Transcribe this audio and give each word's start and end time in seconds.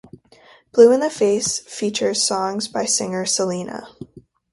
"Blue 0.73 0.91
in 0.91 0.99
the 0.99 1.11
Face" 1.11 1.59
features 1.59 2.23
songs 2.23 2.67
by 2.67 2.85
singer 2.85 3.23
Selena. 3.23 3.87